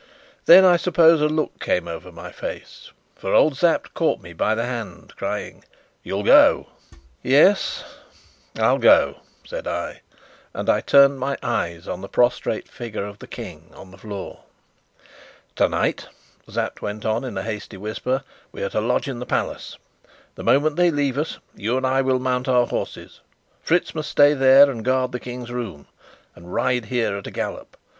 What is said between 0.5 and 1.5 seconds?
I suppose a